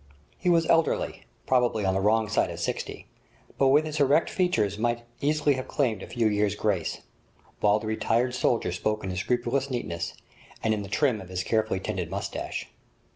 He 0.39 0.49
was 0.49 0.65
elderly, 0.65 1.25
probably 1.45 1.85
on 1.85 1.93
the 1.93 1.99
wrong 2.01 2.27
side 2.27 2.49
of 2.49 2.59
sixty, 2.59 3.05
but 3.59 3.67
with 3.67 3.85
his 3.85 3.99
erect 3.99 4.31
figure 4.31 4.67
might 4.79 5.03
easily 5.19 5.53
have 5.53 5.67
claimed 5.67 6.01
a 6.01 6.07
few 6.07 6.25
years' 6.27 6.55
grace, 6.55 7.01
while 7.59 7.77
the 7.77 7.85
retired 7.85 8.33
soldier 8.33 8.71
spoke 8.71 9.03
in 9.03 9.11
his 9.11 9.19
scrupulous 9.19 9.69
neatness, 9.69 10.15
and 10.63 10.73
in 10.73 10.81
the 10.81 10.89
trim 10.89 11.21
of 11.21 11.29
a 11.29 11.35
carefully 11.35 11.79
tended 11.79 12.09
moustache. 12.09 12.67